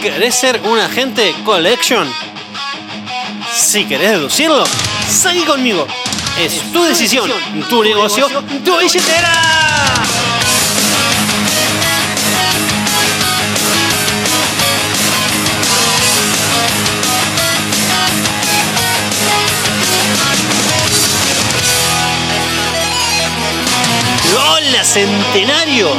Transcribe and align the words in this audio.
¿Querés 0.00 0.36
ser 0.36 0.60
un 0.64 0.78
agente 0.78 1.34
collection? 1.44 2.08
Si 3.52 3.84
querés 3.84 4.10
deducirlo, 4.10 4.64
seguí 5.08 5.40
conmigo. 5.40 5.88
Es 6.38 6.72
tu 6.72 6.84
decisión, 6.84 7.28
tu 7.68 7.82
negocio, 7.82 8.28
tu 8.64 8.78
billetera. 8.78 9.32
Hola 24.36 24.84
centenarios, 24.84 25.96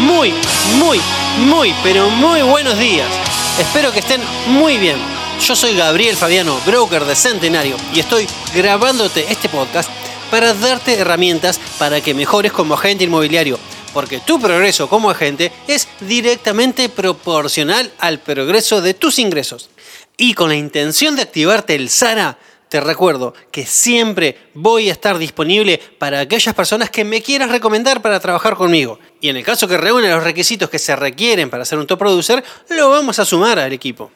muy, 0.00 0.32
muy, 0.76 0.98
muy, 1.36 1.74
pero 1.82 2.08
muy 2.08 2.40
buenos 2.40 2.78
días. 2.78 3.33
Espero 3.58 3.92
que 3.92 4.00
estén 4.00 4.20
muy 4.48 4.78
bien. 4.78 4.96
Yo 5.40 5.54
soy 5.54 5.76
Gabriel 5.76 6.16
Fabiano, 6.16 6.60
broker 6.66 7.04
de 7.04 7.14
Centenario, 7.14 7.76
y 7.94 8.00
estoy 8.00 8.26
grabándote 8.52 9.26
este 9.30 9.48
podcast 9.48 9.88
para 10.28 10.54
darte 10.54 10.94
herramientas 10.94 11.60
para 11.78 12.00
que 12.00 12.14
mejores 12.14 12.50
como 12.50 12.74
agente 12.74 13.04
inmobiliario, 13.04 13.56
porque 13.92 14.18
tu 14.18 14.40
progreso 14.40 14.88
como 14.88 15.08
agente 15.08 15.52
es 15.68 15.86
directamente 16.00 16.88
proporcional 16.88 17.92
al 18.00 18.18
progreso 18.18 18.80
de 18.80 18.94
tus 18.94 19.20
ingresos. 19.20 19.70
Y 20.16 20.34
con 20.34 20.48
la 20.48 20.56
intención 20.56 21.14
de 21.14 21.22
activarte 21.22 21.76
el 21.76 21.90
SARA, 21.90 22.36
te 22.68 22.80
recuerdo 22.80 23.34
que 23.50 23.66
siempre 23.66 24.36
voy 24.54 24.88
a 24.88 24.92
estar 24.92 25.18
disponible 25.18 25.80
para 25.98 26.20
aquellas 26.20 26.54
personas 26.54 26.90
que 26.90 27.04
me 27.04 27.22
quieras 27.22 27.50
recomendar 27.50 28.02
para 28.02 28.20
trabajar 28.20 28.56
conmigo. 28.56 28.98
Y 29.20 29.28
en 29.28 29.36
el 29.36 29.44
caso 29.44 29.68
que 29.68 29.76
reúna 29.76 30.10
los 30.10 30.24
requisitos 30.24 30.70
que 30.70 30.78
se 30.78 30.96
requieren 30.96 31.50
para 31.50 31.64
ser 31.64 31.78
un 31.78 31.86
top 31.86 31.98
producer, 31.98 32.42
lo 32.70 32.90
vamos 32.90 33.18
a 33.18 33.24
sumar 33.24 33.58
al 33.58 33.72
equipo. 33.72 34.10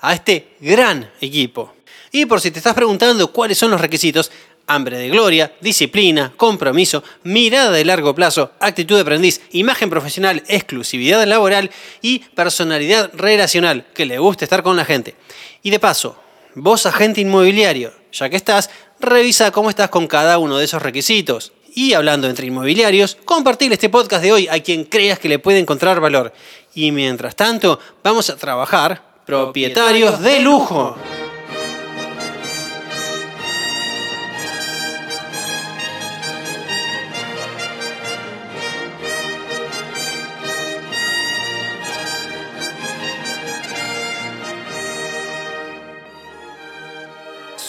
A 0.00 0.14
este 0.14 0.56
gran 0.60 1.10
equipo. 1.20 1.74
Y 2.12 2.26
por 2.26 2.40
si 2.40 2.50
te 2.50 2.58
estás 2.58 2.74
preguntando 2.74 3.32
cuáles 3.32 3.58
son 3.58 3.70
los 3.72 3.80
requisitos, 3.80 4.30
hambre 4.66 4.98
de 4.98 5.08
gloria, 5.08 5.52
disciplina, 5.60 6.32
compromiso, 6.36 7.02
mirada 7.22 7.70
de 7.70 7.84
largo 7.84 8.14
plazo, 8.14 8.52
actitud 8.60 8.94
de 8.94 9.02
aprendiz, 9.02 9.40
imagen 9.52 9.90
profesional, 9.90 10.42
exclusividad 10.48 11.24
laboral 11.26 11.70
y 12.02 12.20
personalidad 12.20 13.10
relacional, 13.14 13.86
que 13.94 14.06
le 14.06 14.18
guste 14.18 14.44
estar 14.44 14.62
con 14.62 14.76
la 14.76 14.84
gente. 14.84 15.14
Y 15.62 15.70
de 15.70 15.80
paso, 15.80 16.16
vos 16.54 16.86
agente 16.86 17.20
inmobiliario, 17.20 17.92
ya 18.12 18.28
que 18.28 18.36
estás, 18.36 18.70
revisa 19.00 19.50
cómo 19.50 19.70
estás 19.70 19.90
con 19.90 20.06
cada 20.06 20.38
uno 20.38 20.58
de 20.58 20.64
esos 20.64 20.82
requisitos. 20.82 21.52
Y 21.74 21.94
hablando 21.94 22.28
entre 22.28 22.46
inmobiliarios, 22.46 23.16
compartir 23.24 23.72
este 23.72 23.88
podcast 23.88 24.22
de 24.22 24.32
hoy 24.32 24.48
a 24.48 24.60
quien 24.60 24.84
creas 24.84 25.18
que 25.18 25.28
le 25.28 25.40
puede 25.40 25.58
encontrar 25.58 26.00
valor. 26.00 26.32
Y 26.74 26.92
mientras 26.92 27.34
tanto, 27.34 27.80
vamos 28.02 28.30
a 28.30 28.36
trabajar 28.36 29.02
propietarios 29.26 30.20
de 30.20 30.40
lujo. 30.40 30.96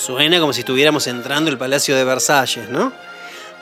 Suena 0.06 0.40
como 0.40 0.54
si 0.54 0.60
estuviéramos 0.60 1.08
entrando 1.08 1.50
al 1.50 1.58
Palacio 1.58 1.96
de 1.96 2.04
Versalles, 2.04 2.70
¿no? 2.70 2.94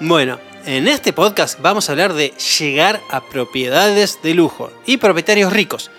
Bueno, 0.01 0.41
en 0.65 0.89
este 0.89 1.13
podcast 1.13 1.57
vamos 1.61 1.87
a 1.87 1.93
hablar 1.93 2.13
de 2.13 2.33
llegar 2.59 2.99
a 3.09 3.23
propiedades 3.23 4.19
de 4.21 4.33
lujo 4.33 4.69
y 4.85 4.97
propietarios 4.97 5.53
ricos. 5.53 5.89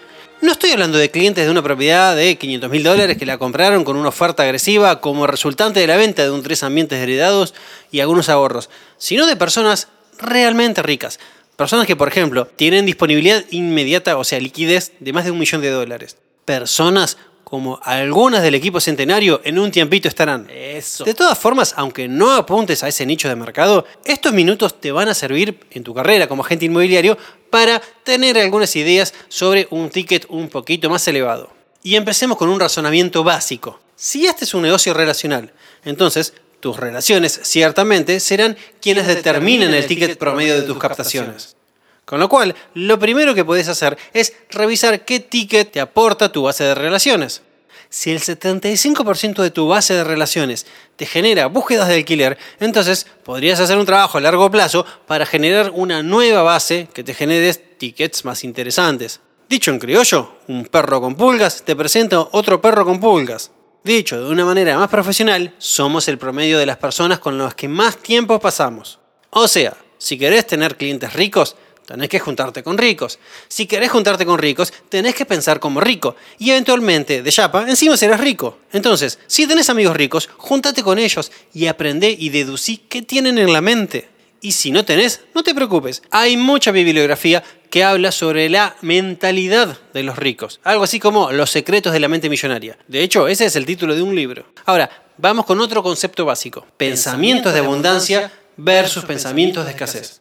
No 0.42 0.52
estoy 0.52 0.72
hablando 0.72 0.98
de 0.98 1.10
clientes 1.10 1.46
de 1.46 1.50
una 1.50 1.62
propiedad 1.62 2.14
de 2.14 2.36
500 2.36 2.68
mil 2.68 2.82
dólares 2.82 3.16
que 3.16 3.24
la 3.24 3.38
compraron 3.38 3.84
con 3.84 3.96
una 3.96 4.10
oferta 4.10 4.42
agresiva 4.42 5.00
como 5.00 5.26
resultante 5.26 5.80
de 5.80 5.86
la 5.86 5.96
venta 5.96 6.24
de 6.24 6.30
un 6.30 6.42
tres 6.42 6.62
ambientes 6.62 6.98
heredados 6.98 7.54
y 7.90 8.00
algunos 8.00 8.28
ahorros, 8.28 8.68
sino 8.98 9.26
de 9.26 9.36
personas 9.36 9.88
realmente 10.18 10.82
ricas. 10.82 11.20
Personas 11.56 11.86
que, 11.86 11.96
por 11.96 12.08
ejemplo, 12.08 12.48
tienen 12.54 12.84
disponibilidad 12.84 13.42
inmediata, 13.50 14.18
o 14.18 14.24
sea, 14.24 14.40
liquidez 14.40 14.92
de 15.00 15.14
más 15.14 15.24
de 15.24 15.30
un 15.30 15.38
millón 15.38 15.62
de 15.62 15.70
dólares. 15.70 16.18
Personas 16.44 17.16
como 17.44 17.78
algunas 17.82 18.42
del 18.42 18.54
equipo 18.54 18.80
centenario 18.80 19.40
en 19.44 19.58
un 19.58 19.70
tiempito 19.70 20.08
estarán. 20.08 20.48
Eso. 20.50 21.04
De 21.04 21.14
todas 21.14 21.38
formas, 21.38 21.74
aunque 21.76 22.08
no 22.08 22.32
apuntes 22.32 22.82
a 22.82 22.88
ese 22.88 23.06
nicho 23.06 23.28
de 23.28 23.36
mercado, 23.36 23.84
estos 24.04 24.32
minutos 24.32 24.80
te 24.80 24.90
van 24.90 25.08
a 25.08 25.14
servir 25.14 25.60
en 25.70 25.84
tu 25.84 25.94
carrera 25.94 26.26
como 26.26 26.42
agente 26.42 26.64
inmobiliario 26.64 27.16
para 27.50 27.80
tener 28.02 28.38
algunas 28.38 28.74
ideas 28.74 29.14
sobre 29.28 29.68
un 29.70 29.90
ticket 29.90 30.26
un 30.28 30.48
poquito 30.48 30.90
más 30.90 31.06
elevado. 31.06 31.52
Y 31.82 31.96
empecemos 31.96 32.38
con 32.38 32.48
un 32.48 32.58
razonamiento 32.58 33.22
básico. 33.22 33.78
Si 33.94 34.26
este 34.26 34.44
es 34.44 34.54
un 34.54 34.62
negocio 34.62 34.94
relacional, 34.94 35.52
entonces 35.84 36.34
tus 36.60 36.78
relaciones 36.78 37.40
ciertamente 37.42 38.18
serán 38.20 38.56
quienes 38.80 39.06
determinen 39.06 39.74
el 39.74 39.86
ticket 39.86 40.18
promedio 40.18 40.54
de 40.54 40.62
tus 40.62 40.78
captaciones. 40.78 41.56
Con 42.04 42.20
lo 42.20 42.28
cual, 42.28 42.54
lo 42.74 42.98
primero 42.98 43.34
que 43.34 43.44
puedes 43.44 43.68
hacer 43.68 43.96
es 44.12 44.34
revisar 44.50 45.04
qué 45.04 45.20
ticket 45.20 45.72
te 45.72 45.80
aporta 45.80 46.32
tu 46.32 46.42
base 46.42 46.64
de 46.64 46.74
relaciones. 46.74 47.42
Si 47.88 48.10
el 48.10 48.20
75% 48.20 49.40
de 49.40 49.50
tu 49.50 49.68
base 49.68 49.94
de 49.94 50.04
relaciones 50.04 50.66
te 50.96 51.06
genera 51.06 51.46
búsquedas 51.46 51.88
de 51.88 51.94
alquiler, 51.94 52.36
entonces 52.58 53.06
podrías 53.22 53.60
hacer 53.60 53.78
un 53.78 53.86
trabajo 53.86 54.18
a 54.18 54.20
largo 54.20 54.50
plazo 54.50 54.84
para 55.06 55.24
generar 55.26 55.70
una 55.72 56.02
nueva 56.02 56.42
base 56.42 56.88
que 56.92 57.04
te 57.04 57.14
genere 57.14 57.54
tickets 57.54 58.24
más 58.24 58.42
interesantes. 58.42 59.20
Dicho 59.48 59.70
en 59.70 59.78
criollo, 59.78 60.38
un 60.48 60.64
perro 60.64 61.00
con 61.00 61.14
pulgas 61.14 61.62
te 61.62 61.76
presenta 61.76 62.18
otro 62.32 62.60
perro 62.60 62.84
con 62.84 62.98
pulgas. 62.98 63.52
Dicho 63.84 64.24
de 64.24 64.30
una 64.30 64.44
manera 64.44 64.78
más 64.78 64.88
profesional, 64.88 65.54
somos 65.58 66.08
el 66.08 66.18
promedio 66.18 66.58
de 66.58 66.66
las 66.66 66.78
personas 66.78 67.18
con 67.18 67.38
las 67.38 67.54
que 67.54 67.68
más 67.68 67.98
tiempo 67.98 68.40
pasamos. 68.40 68.98
O 69.30 69.46
sea, 69.46 69.76
si 69.98 70.18
querés 70.18 70.46
tener 70.46 70.76
clientes 70.76 71.12
ricos, 71.12 71.56
tenés 71.86 72.08
que 72.08 72.18
juntarte 72.18 72.62
con 72.62 72.78
ricos. 72.78 73.18
Si 73.48 73.66
querés 73.66 73.90
juntarte 73.90 74.26
con 74.26 74.38
ricos, 74.38 74.72
tenés 74.88 75.14
que 75.14 75.26
pensar 75.26 75.60
como 75.60 75.80
rico. 75.80 76.16
Y 76.38 76.50
eventualmente, 76.50 77.22
de 77.22 77.32
chapa, 77.32 77.68
encima 77.68 77.96
serás 77.96 78.20
rico. 78.20 78.58
Entonces, 78.72 79.18
si 79.26 79.46
tenés 79.46 79.70
amigos 79.70 79.96
ricos, 79.96 80.28
júntate 80.36 80.82
con 80.82 80.98
ellos 80.98 81.30
y 81.52 81.66
aprende 81.66 82.14
y 82.18 82.30
deducí 82.30 82.78
qué 82.88 83.02
tienen 83.02 83.38
en 83.38 83.52
la 83.52 83.60
mente. 83.60 84.08
Y 84.40 84.52
si 84.52 84.70
no 84.70 84.84
tenés, 84.84 85.22
no 85.34 85.42
te 85.42 85.54
preocupes. 85.54 86.02
Hay 86.10 86.36
mucha 86.36 86.70
bibliografía 86.70 87.42
que 87.70 87.82
habla 87.82 88.12
sobre 88.12 88.50
la 88.50 88.76
mentalidad 88.82 89.78
de 89.94 90.02
los 90.02 90.18
ricos. 90.18 90.60
Algo 90.64 90.84
así 90.84 91.00
como 91.00 91.32
los 91.32 91.50
secretos 91.50 91.94
de 91.94 92.00
la 92.00 92.08
mente 92.08 92.28
millonaria. 92.28 92.76
De 92.86 93.02
hecho, 93.02 93.26
ese 93.26 93.46
es 93.46 93.56
el 93.56 93.64
título 93.64 93.94
de 93.94 94.02
un 94.02 94.14
libro. 94.14 94.44
Ahora, 94.66 94.90
vamos 95.16 95.46
con 95.46 95.60
otro 95.60 95.82
concepto 95.82 96.26
básico. 96.26 96.66
Pensamientos 96.76 97.54
de 97.54 97.60
abundancia 97.60 98.30
versus 98.58 99.04
pensamientos 99.04 99.64
de 99.64 99.70
escasez. 99.70 100.20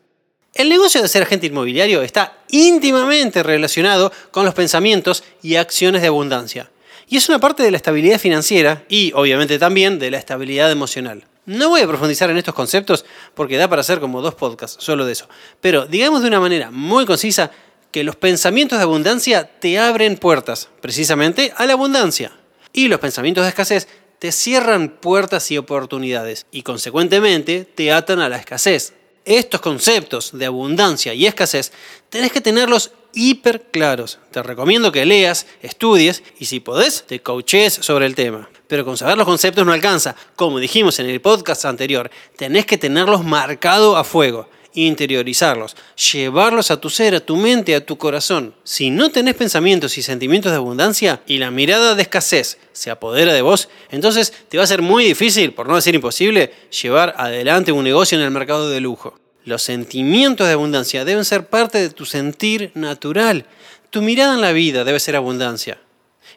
El 0.53 0.69
negocio 0.69 1.01
de 1.01 1.07
ser 1.07 1.23
agente 1.23 1.47
inmobiliario 1.47 2.03
está 2.03 2.37
íntimamente 2.51 3.41
relacionado 3.41 4.11
con 4.29 4.45
los 4.45 4.53
pensamientos 4.53 5.23
y 5.41 5.55
acciones 5.55 6.03
de 6.03 6.09
abundancia. 6.09 6.69
Y 7.07 7.17
es 7.17 7.27
una 7.27 7.39
parte 7.39 7.63
de 7.63 7.71
la 7.71 7.77
estabilidad 7.77 8.19
financiera 8.19 8.83
y 8.87 9.11
obviamente 9.15 9.57
también 9.57 9.97
de 9.97 10.11
la 10.11 10.19
estabilidad 10.19 10.71
emocional. 10.71 11.25
No 11.47 11.69
voy 11.69 11.81
a 11.81 11.87
profundizar 11.87 12.29
en 12.29 12.37
estos 12.37 12.53
conceptos 12.53 13.03
porque 13.33 13.57
da 13.57 13.67
para 13.67 13.81
hacer 13.81 13.99
como 13.99 14.21
dos 14.21 14.35
podcasts 14.35 14.77
solo 14.79 15.05
de 15.05 15.13
eso. 15.13 15.27
Pero 15.59 15.87
digamos 15.87 16.21
de 16.21 16.27
una 16.27 16.39
manera 16.39 16.69
muy 16.69 17.07
concisa 17.07 17.49
que 17.91 18.03
los 18.03 18.15
pensamientos 18.15 18.77
de 18.77 18.83
abundancia 18.83 19.45
te 19.59 19.79
abren 19.79 20.17
puertas, 20.17 20.69
precisamente 20.81 21.51
a 21.57 21.65
la 21.65 21.73
abundancia. 21.73 22.31
Y 22.71 22.89
los 22.89 22.99
pensamientos 22.99 23.43
de 23.43 23.49
escasez 23.49 23.87
te 24.19 24.31
cierran 24.31 24.89
puertas 24.89 25.49
y 25.49 25.57
oportunidades 25.57 26.45
y 26.51 26.61
consecuentemente 26.61 27.65
te 27.65 27.91
atan 27.91 28.19
a 28.19 28.29
la 28.29 28.37
escasez, 28.37 28.93
estos 29.25 29.61
conceptos 29.61 30.31
de 30.33 30.45
abundancia 30.45 31.13
y 31.13 31.25
escasez 31.25 31.71
tenés 32.09 32.31
que 32.31 32.41
tenerlos 32.41 32.91
hiper 33.13 33.63
claros. 33.71 34.19
Te 34.31 34.43
recomiendo 34.43 34.91
que 34.91 35.05
leas, 35.05 35.45
estudies 35.61 36.23
y 36.39 36.45
si 36.45 36.59
podés, 36.59 37.05
te 37.07 37.21
coaches 37.21 37.73
sobre 37.73 38.05
el 38.05 38.15
tema. 38.15 38.49
Pero 38.67 38.85
con 38.85 38.97
saber 38.97 39.17
los 39.17 39.27
conceptos 39.27 39.65
no 39.65 39.71
alcanza. 39.71 40.15
Como 40.35 40.59
dijimos 40.59 40.99
en 40.99 41.07
el 41.07 41.21
podcast 41.21 41.65
anterior, 41.65 42.09
tenés 42.37 42.65
que 42.65 42.77
tenerlos 42.77 43.23
marcado 43.23 43.97
a 43.97 44.03
fuego 44.03 44.49
interiorizarlos, 44.73 45.75
llevarlos 46.11 46.71
a 46.71 46.79
tu 46.79 46.89
ser, 46.89 47.15
a 47.15 47.19
tu 47.19 47.35
mente, 47.35 47.75
a 47.75 47.85
tu 47.85 47.97
corazón. 47.97 48.55
Si 48.63 48.89
no 48.89 49.11
tenés 49.11 49.35
pensamientos 49.35 49.97
y 49.97 50.01
sentimientos 50.01 50.51
de 50.51 50.57
abundancia 50.57 51.21
y 51.27 51.37
la 51.37 51.51
mirada 51.51 51.95
de 51.95 52.01
escasez 52.01 52.57
se 52.71 52.91
apodera 52.91 53.33
de 53.33 53.41
vos, 53.41 53.69
entonces 53.89 54.33
te 54.49 54.57
va 54.57 54.63
a 54.63 54.67
ser 54.67 54.81
muy 54.81 55.05
difícil, 55.05 55.53
por 55.53 55.67
no 55.67 55.75
decir 55.75 55.95
imposible, 55.95 56.53
llevar 56.81 57.13
adelante 57.17 57.71
un 57.71 57.83
negocio 57.83 58.17
en 58.17 58.23
el 58.23 58.31
mercado 58.31 58.69
de 58.69 58.79
lujo. 58.79 59.19
Los 59.45 59.61
sentimientos 59.61 60.47
de 60.47 60.53
abundancia 60.53 61.03
deben 61.03 61.25
ser 61.25 61.47
parte 61.47 61.77
de 61.79 61.89
tu 61.89 62.05
sentir 62.05 62.71
natural. 62.75 63.45
Tu 63.89 64.01
mirada 64.01 64.35
en 64.35 64.41
la 64.41 64.53
vida 64.53 64.83
debe 64.83 64.99
ser 64.99 65.15
abundancia. 65.15 65.79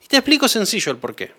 Y 0.05 0.09
te 0.09 0.17
explico 0.17 0.49
sencillo 0.49 0.91
el 0.91 0.99
porqué. 0.99 1.33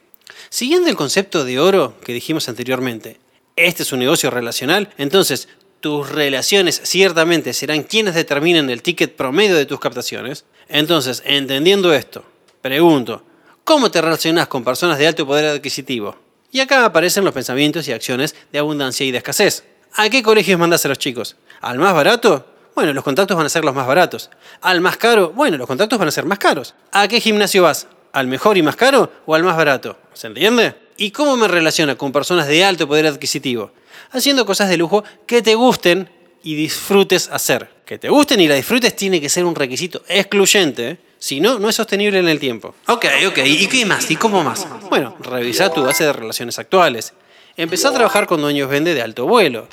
Siguiendo 0.50 0.90
el 0.90 0.96
concepto 0.96 1.44
de 1.44 1.60
oro 1.60 2.00
que 2.04 2.14
dijimos 2.14 2.48
anteriormente, 2.48 3.20
este 3.56 3.84
es 3.84 3.92
un 3.92 4.00
negocio 4.00 4.30
relacional, 4.30 4.94
entonces 4.98 5.50
tus 5.80 6.10
relaciones 6.10 6.82
ciertamente 6.84 7.54
serán 7.54 7.84
quienes 7.84 8.16
determinen 8.16 8.70
el 8.70 8.82
ticket 8.82 9.16
promedio 9.16 9.56
de 9.56 9.66
tus 9.66 9.80
captaciones. 9.80 10.46
Entonces, 10.68 11.22
entendiendo 11.26 11.94
esto, 11.94 12.24
pregunto, 12.62 13.24
cómo 13.64 13.92
te 13.92 14.02
relacionas 14.02 14.48
con 14.48 14.64
personas 14.64 14.98
de 14.98 15.08
alto 15.08 15.26
poder 15.26 15.46
adquisitivo. 15.46 16.16
Y 16.52 16.60
acá 16.60 16.86
aparecen 16.86 17.24
los 17.24 17.34
pensamientos 17.34 17.88
y 17.88 17.92
acciones 17.92 18.36
de 18.52 18.60
abundancia 18.60 19.06
y 19.06 19.12
de 19.12 19.18
escasez. 19.18 19.64
¿A 19.94 20.10
qué 20.10 20.24
colegios 20.24 20.60
mandas 20.60 20.86
a 20.86 20.90
los 20.90 20.98
chicos? 20.98 21.36
¿Al 21.62 21.78
más 21.78 21.94
barato? 21.94 22.46
Bueno, 22.76 22.94
los 22.94 23.04
contactos 23.04 23.36
van 23.36 23.46
a 23.46 23.50
ser 23.50 23.66
los 23.66 23.74
más 23.74 23.88
baratos. 23.88 24.30
¿Al 24.62 24.82
más 24.82 24.98
caro? 24.98 25.32
Bueno, 25.32 25.58
los 25.58 25.68
contactos 25.68 25.98
van 25.98 26.08
a 26.08 26.12
ser 26.12 26.26
más 26.26 26.40
caros. 26.40 26.76
¿A 26.92 27.08
qué 27.08 27.20
gimnasio 27.20 27.64
vas? 27.64 27.88
¿Al 28.14 28.28
mejor 28.28 28.58
y 28.58 28.62
más 28.62 28.76
caro 28.76 29.12
o 29.26 29.36
al 29.36 29.44
más 29.44 29.58
barato? 29.58 29.98
¿Se 30.14 30.28
entiende? 30.28 30.76
¿Y 30.96 31.12
cómo 31.12 31.36
me 31.36 31.48
relaciona 31.48 31.96
con 31.96 32.12
personas 32.12 32.48
de 32.48 32.64
alto 32.64 32.88
poder 32.88 33.08
adquisitivo? 33.08 33.72
Haciendo 34.12 34.46
cosas 34.46 34.70
de 34.70 34.78
lujo 34.78 35.04
que 35.26 35.42
te 35.42 35.56
gusten 35.56 36.10
y 36.44 36.56
disfrutes 36.56 37.30
hacer. 37.32 37.70
Que 37.86 37.98
te 37.98 38.10
gusten 38.10 38.40
y 38.42 38.48
la 38.48 38.56
disfrutes 38.56 38.96
tiene 38.96 39.20
que 39.20 39.30
ser 39.30 39.46
un 39.46 39.56
requisito 39.56 40.04
excluyente. 40.08 40.90
¿eh? 40.90 40.98
Si 41.20 41.40
no, 41.40 41.60
no 41.60 41.70
es 41.70 41.76
sostenible 41.76 42.20
en 42.20 42.28
el 42.28 42.40
tiempo. 42.40 42.76
Ok, 42.88 43.06
ok. 43.28 43.40
¿Y 43.46 43.68
qué 43.68 43.86
más? 43.86 44.10
¿Y 44.12 44.16
cómo 44.16 44.44
más? 44.44 44.68
Bueno, 44.90 45.16
revisa 45.20 45.72
tu 45.72 45.84
base 45.84 46.04
de 46.04 46.14
relaciones 46.14 46.60
actuales. 46.60 47.14
Empezá 47.56 47.90
a 47.90 47.94
trabajar 47.94 48.28
con 48.28 48.42
dueños 48.42 48.70
vende 48.70 48.94
de 48.94 49.02
alto 49.02 49.26
vuelo. 49.26 49.68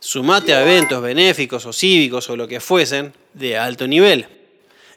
Sumate 0.00 0.54
a 0.54 0.62
eventos 0.62 1.00
benéficos 1.02 1.66
o 1.66 1.72
cívicos 1.72 2.28
o 2.30 2.36
lo 2.36 2.48
que 2.48 2.60
fuesen 2.60 3.12
de 3.32 3.56
alto 3.56 3.86
nivel. 3.86 4.26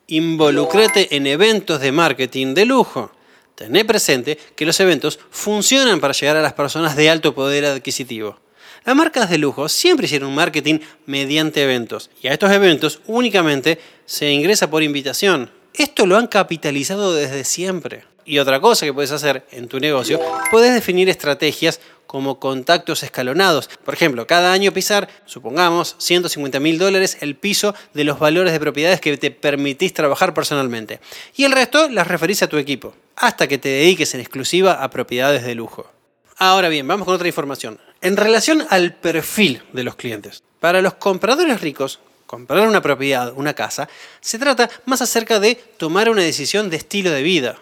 Involucrate 0.08 1.16
en 1.16 1.28
eventos 1.28 1.80
de 1.80 1.92
marketing 1.92 2.54
de 2.54 2.66
lujo. 2.66 3.12
Tené 3.56 3.86
presente 3.86 4.40
que 4.56 4.66
los 4.66 4.80
eventos 4.80 5.20
funcionan 5.30 6.00
para 6.00 6.14
llegar 6.14 6.36
a 6.36 6.42
las 6.42 6.54
personas 6.54 6.96
de 6.96 7.10
alto 7.10 7.36
poder 7.36 7.66
adquisitivo. 7.66 8.40
Las 8.84 8.96
marcas 8.96 9.30
de 9.30 9.38
lujo 9.38 9.70
siempre 9.70 10.08
hicieron 10.08 10.34
marketing 10.34 10.80
mediante 11.06 11.64
eventos 11.64 12.10
y 12.22 12.28
a 12.28 12.34
estos 12.34 12.52
eventos 12.52 13.00
únicamente 13.06 13.80
se 14.06 14.32
ingresa 14.32 14.72
por 14.72 14.82
invitación. 14.82 15.52
Esto 15.76 16.08
lo 16.08 16.18
han 16.18 16.26
capitalizado 16.26 17.14
desde 17.14 17.44
siempre. 17.44 18.06
Y 18.26 18.40
otra 18.40 18.60
cosa 18.60 18.86
que 18.86 18.94
puedes 18.94 19.12
hacer 19.12 19.46
en 19.52 19.68
tu 19.68 19.80
negocio, 19.80 20.20
puedes 20.50 20.74
definir 20.74 21.10
estrategias 21.10 21.80
como 22.08 22.40
contactos 22.40 23.04
escalonados. 23.04 23.70
Por 23.86 23.94
ejemplo, 23.94 24.26
cada 24.26 24.52
año 24.52 24.72
pisar, 24.72 25.08
supongamos, 25.26 25.96
150 26.00 26.60
mil 26.60 26.78
dólares 26.80 27.18
el 27.22 27.36
piso 27.36 27.76
de 27.94 28.04
los 28.04 28.20
valores 28.20 28.52
de 28.52 28.60
propiedades 28.60 29.00
que 29.00 29.16
te 29.18 29.32
permitís 29.32 29.94
trabajar 29.94 30.34
personalmente. 30.34 31.00
Y 31.36 31.44
el 31.44 31.52
resto 31.52 31.88
las 31.88 32.08
referís 32.08 32.44
a 32.44 32.48
tu 32.48 32.58
equipo, 32.58 32.96
hasta 33.16 33.48
que 33.48 33.58
te 33.58 33.70
dediques 33.70 34.14
en 34.14 34.22
exclusiva 34.22 34.84
a 34.84 34.90
propiedades 34.90 35.44
de 35.44 35.56
lujo. 35.56 35.90
Ahora 36.38 36.70
bien, 36.70 36.88
vamos 36.88 37.06
con 37.06 37.16
otra 37.16 37.28
información. 37.28 37.80
En 38.02 38.18
relación 38.18 38.66
al 38.72 38.96
perfil 38.96 39.62
de 39.74 39.84
los 39.84 39.96
clientes. 39.96 40.42
Para 40.60 40.82
los 40.82 40.96
compradores 40.96 41.62
ricos, 41.62 42.00
comprar 42.26 42.68
una 42.68 42.82
propiedad, 42.82 43.32
una 43.36 43.54
casa, 43.54 43.90
se 44.22 44.40
trata 44.40 44.72
más 44.86 45.04
acerca 45.04 45.40
de 45.40 45.56
tomar 45.56 46.10
una 46.10 46.24
decisión 46.24 46.72
de 46.72 46.78
estilo 46.78 47.12
de 47.12 47.22
vida. 47.22 47.58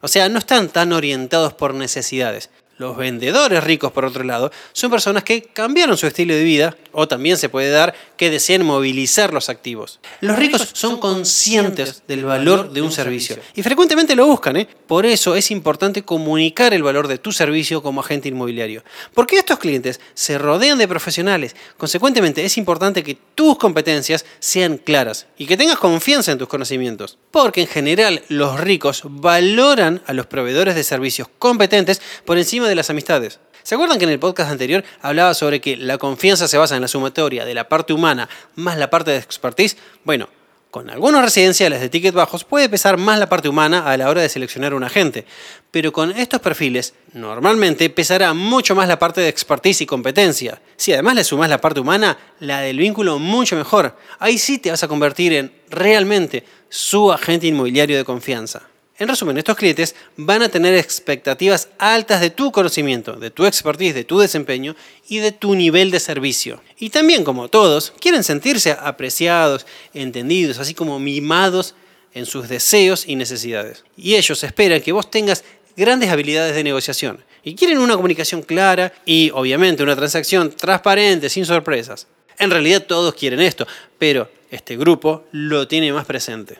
O 0.00 0.08
sea, 0.08 0.28
no 0.28 0.38
están 0.40 0.70
tan 0.70 0.92
orientados 0.92 1.54
por 1.54 1.72
necesidades, 1.74 2.50
los 2.78 2.96
vendedores 2.96 3.64
ricos, 3.64 3.92
por 3.92 4.04
otro 4.04 4.24
lado, 4.24 4.50
son 4.72 4.90
personas 4.90 5.24
que 5.24 5.42
cambiaron 5.42 5.96
su 5.96 6.06
estilo 6.06 6.34
de 6.34 6.44
vida 6.44 6.76
o 6.92 7.08
también 7.08 7.36
se 7.38 7.48
puede 7.48 7.70
dar 7.70 7.94
que 8.16 8.30
deseen 8.30 8.64
movilizar 8.64 9.32
los 9.32 9.48
activos. 9.48 10.00
Los 10.20 10.38
ricos 10.38 10.68
son 10.72 10.98
conscientes 10.98 12.02
del 12.06 12.24
valor 12.24 12.70
de 12.70 12.82
un 12.82 12.92
servicio 12.92 13.36
y 13.54 13.62
frecuentemente 13.62 14.14
lo 14.14 14.26
buscan. 14.26 14.56
¿eh? 14.56 14.68
Por 14.86 15.06
eso 15.06 15.36
es 15.36 15.50
importante 15.50 16.02
comunicar 16.02 16.74
el 16.74 16.82
valor 16.82 17.08
de 17.08 17.18
tu 17.18 17.32
servicio 17.32 17.82
como 17.82 18.00
agente 18.00 18.28
inmobiliario. 18.28 18.82
Porque 19.14 19.36
estos 19.36 19.58
clientes 19.58 20.00
se 20.14 20.38
rodean 20.38 20.78
de 20.78 20.88
profesionales. 20.88 21.56
Consecuentemente 21.76 22.44
es 22.44 22.58
importante 22.58 23.02
que 23.02 23.18
tus 23.34 23.56
competencias 23.56 24.24
sean 24.38 24.78
claras 24.78 25.26
y 25.38 25.46
que 25.46 25.56
tengas 25.56 25.78
confianza 25.78 26.32
en 26.32 26.38
tus 26.38 26.48
conocimientos. 26.48 27.18
Porque 27.30 27.62
en 27.62 27.68
general 27.68 28.22
los 28.28 28.60
ricos 28.60 29.02
valoran 29.04 30.02
a 30.06 30.12
los 30.12 30.26
proveedores 30.26 30.74
de 30.74 30.84
servicios 30.84 31.28
competentes 31.38 32.00
por 32.24 32.38
encima 32.38 32.65
de 32.66 32.74
las 32.74 32.90
amistades. 32.90 33.40
¿Se 33.62 33.74
acuerdan 33.74 33.98
que 33.98 34.04
en 34.04 34.10
el 34.10 34.20
podcast 34.20 34.50
anterior 34.50 34.84
hablaba 35.02 35.34
sobre 35.34 35.60
que 35.60 35.76
la 35.76 35.98
confianza 35.98 36.46
se 36.46 36.56
basa 36.56 36.76
en 36.76 36.82
la 36.82 36.88
sumatoria 36.88 37.44
de 37.44 37.54
la 37.54 37.68
parte 37.68 37.92
humana 37.92 38.28
más 38.54 38.78
la 38.78 38.90
parte 38.90 39.10
de 39.10 39.18
expertise? 39.18 39.76
Bueno, 40.04 40.28
con 40.70 40.90
algunos 40.90 41.22
residenciales 41.22 41.80
de 41.80 41.88
ticket 41.88 42.14
bajos 42.14 42.44
puede 42.44 42.68
pesar 42.68 42.98
más 42.98 43.18
la 43.18 43.28
parte 43.28 43.48
humana 43.48 43.90
a 43.90 43.96
la 43.96 44.10
hora 44.10 44.20
de 44.20 44.28
seleccionar 44.28 44.74
un 44.74 44.84
agente, 44.84 45.24
pero 45.70 45.90
con 45.90 46.12
estos 46.12 46.40
perfiles 46.40 46.92
normalmente 47.14 47.88
pesará 47.88 48.34
mucho 48.34 48.74
más 48.74 48.86
la 48.86 48.98
parte 48.98 49.22
de 49.22 49.28
expertise 49.28 49.80
y 49.80 49.86
competencia. 49.86 50.60
Si 50.76 50.92
además 50.92 51.14
le 51.14 51.24
sumas 51.24 51.48
la 51.48 51.60
parte 51.60 51.80
humana, 51.80 52.18
la 52.40 52.60
del 52.60 52.78
vínculo 52.78 53.18
mucho 53.18 53.56
mejor. 53.56 53.96
Ahí 54.18 54.36
sí 54.36 54.58
te 54.58 54.70
vas 54.70 54.82
a 54.82 54.88
convertir 54.88 55.32
en 55.32 55.52
realmente 55.70 56.44
su 56.68 57.10
agente 57.10 57.46
inmobiliario 57.46 57.96
de 57.96 58.04
confianza. 58.04 58.68
En 58.98 59.08
resumen, 59.08 59.36
estos 59.36 59.56
clientes 59.56 59.94
van 60.16 60.42
a 60.42 60.48
tener 60.48 60.74
expectativas 60.74 61.68
altas 61.78 62.22
de 62.22 62.30
tu 62.30 62.50
conocimiento, 62.50 63.12
de 63.16 63.30
tu 63.30 63.44
expertise, 63.44 63.94
de 63.94 64.04
tu 64.04 64.18
desempeño 64.18 64.74
y 65.06 65.18
de 65.18 65.32
tu 65.32 65.54
nivel 65.54 65.90
de 65.90 66.00
servicio. 66.00 66.62
Y 66.78 66.88
también, 66.88 67.22
como 67.22 67.48
todos, 67.48 67.92
quieren 68.00 68.24
sentirse 68.24 68.72
apreciados, 68.72 69.66
entendidos, 69.92 70.58
así 70.58 70.72
como 70.72 70.98
mimados 70.98 71.74
en 72.14 72.24
sus 72.24 72.48
deseos 72.48 73.06
y 73.06 73.16
necesidades. 73.16 73.84
Y 73.98 74.14
ellos 74.14 74.42
esperan 74.42 74.80
que 74.80 74.92
vos 74.92 75.10
tengas 75.10 75.44
grandes 75.76 76.08
habilidades 76.08 76.54
de 76.54 76.64
negociación 76.64 77.22
y 77.44 77.54
quieren 77.54 77.78
una 77.78 77.96
comunicación 77.96 78.40
clara 78.40 78.94
y 79.04 79.30
obviamente 79.34 79.82
una 79.82 79.94
transacción 79.94 80.50
transparente, 80.50 81.28
sin 81.28 81.44
sorpresas. 81.44 82.06
En 82.38 82.50
realidad 82.50 82.82
todos 82.82 83.14
quieren 83.14 83.40
esto, 83.40 83.66
pero 83.98 84.30
este 84.50 84.76
grupo 84.76 85.24
lo 85.32 85.66
tiene 85.66 85.92
más 85.92 86.06
presente. 86.06 86.58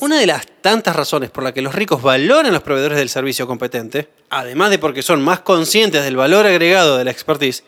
Una 0.00 0.18
de 0.18 0.26
las 0.26 0.46
tantas 0.60 0.94
razones 0.94 1.30
por 1.30 1.44
las 1.44 1.52
que 1.52 1.62
los 1.62 1.74
ricos 1.74 2.02
valoran 2.02 2.52
los 2.52 2.62
proveedores 2.62 2.98
del 2.98 3.08
servicio 3.08 3.46
competente, 3.46 4.08
además 4.30 4.70
de 4.70 4.78
porque 4.78 5.02
son 5.02 5.22
más 5.22 5.40
conscientes 5.40 6.04
del 6.04 6.16
valor 6.16 6.46
agregado 6.46 6.98
de 6.98 7.04
la 7.04 7.10
expertise, 7.10 7.64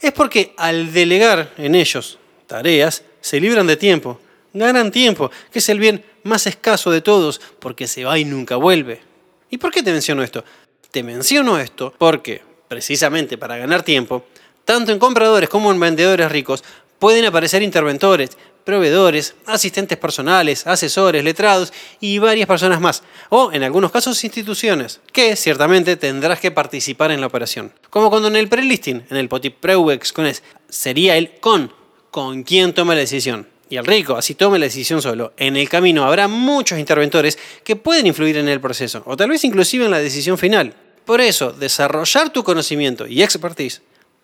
es 0.00 0.12
porque 0.12 0.54
al 0.56 0.92
delegar 0.92 1.52
en 1.58 1.74
ellos 1.74 2.18
tareas, 2.46 3.02
se 3.22 3.40
libran 3.40 3.66
de 3.66 3.76
tiempo, 3.76 4.20
ganan 4.52 4.90
tiempo, 4.90 5.30
que 5.50 5.60
es 5.60 5.68
el 5.70 5.78
bien 5.78 6.04
más 6.24 6.46
escaso 6.46 6.90
de 6.90 7.00
todos, 7.00 7.40
porque 7.58 7.86
se 7.86 8.04
va 8.04 8.18
y 8.18 8.24
nunca 8.24 8.56
vuelve. 8.56 9.00
¿Y 9.48 9.56
por 9.56 9.70
qué 9.70 9.82
te 9.82 9.92
menciono 9.92 10.22
esto? 10.22 10.44
Te 10.90 11.02
menciono 11.02 11.58
esto 11.58 11.94
porque, 11.96 12.42
precisamente 12.68 13.38
para 13.38 13.56
ganar 13.56 13.82
tiempo, 13.82 14.26
tanto 14.64 14.92
en 14.92 14.98
compradores 14.98 15.48
como 15.48 15.72
en 15.72 15.80
vendedores 15.80 16.30
ricos, 16.30 16.62
pueden 17.02 17.24
aparecer 17.24 17.64
interventores, 17.64 18.30
proveedores, 18.62 19.34
asistentes 19.46 19.98
personales, 19.98 20.64
asesores, 20.68 21.24
letrados 21.24 21.72
y 21.98 22.20
varias 22.20 22.46
personas 22.46 22.80
más, 22.80 23.02
o 23.28 23.50
en 23.50 23.64
algunos 23.64 23.90
casos 23.90 24.22
instituciones, 24.22 25.00
que 25.12 25.34
ciertamente 25.34 25.96
tendrás 25.96 26.38
que 26.38 26.52
participar 26.52 27.10
en 27.10 27.20
la 27.20 27.26
operación. 27.26 27.72
Como 27.90 28.08
cuando 28.08 28.28
en 28.28 28.36
el 28.36 28.48
prelisting, 28.48 29.02
en 29.10 29.16
el 29.16 29.28
potip 29.28 29.56
preuex 29.58 30.12
con 30.12 30.26
es, 30.26 30.44
sería 30.68 31.16
el 31.16 31.40
con, 31.40 31.72
con 32.12 32.44
quien 32.44 32.72
toma 32.72 32.94
la 32.94 33.00
decisión. 33.00 33.48
Y 33.68 33.78
el 33.78 33.84
rico, 33.84 34.14
así 34.14 34.36
tome 34.36 34.60
la 34.60 34.66
decisión 34.66 35.02
solo. 35.02 35.32
En 35.36 35.56
el 35.56 35.68
camino 35.68 36.04
habrá 36.04 36.28
muchos 36.28 36.78
interventores 36.78 37.36
que 37.64 37.74
pueden 37.74 38.06
influir 38.06 38.36
en 38.36 38.48
el 38.48 38.60
proceso, 38.60 39.02
o 39.06 39.16
tal 39.16 39.30
vez 39.30 39.42
inclusive 39.42 39.86
en 39.86 39.90
la 39.90 39.98
decisión 39.98 40.38
final. 40.38 40.72
Por 41.04 41.20
eso, 41.20 41.50
desarrollar 41.50 42.30
tu 42.30 42.44
conocimiento 42.44 43.08
y 43.08 43.24
expertise 43.24 43.82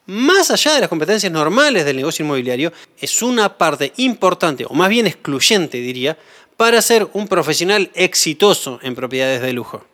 más 0.08 0.50
allá 0.50 0.72
de 0.72 0.80
las 0.80 0.88
competencias 0.88 1.30
normales 1.30 1.84
del 1.84 1.96
negocio 1.96 2.24
inmobiliario, 2.24 2.72
es 2.98 3.20
una 3.20 3.58
parte 3.58 3.92
importante, 3.98 4.64
o 4.66 4.72
más 4.72 4.88
bien 4.88 5.06
excluyente 5.06 5.76
diría, 5.78 6.16
para 6.56 6.80
ser 6.80 7.06
un 7.12 7.28
profesional 7.28 7.90
exitoso 7.94 8.80
en 8.82 8.94
propiedades 8.94 9.42
de 9.42 9.52
lujo. 9.52 9.84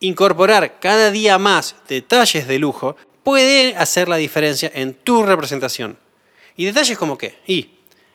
Incorporar 0.00 0.80
cada 0.80 1.10
día 1.10 1.36
más 1.36 1.76
detalles 1.86 2.48
de 2.48 2.58
lujo 2.58 2.96
puede 3.22 3.76
hacer 3.76 4.08
la 4.08 4.16
diferencia 4.16 4.72
en 4.74 4.94
tu 4.94 5.22
representación. 5.22 5.98
¿Y 6.56 6.64
detalles 6.64 6.96
como 6.96 7.18
qué? 7.18 7.34
Y 7.46 7.72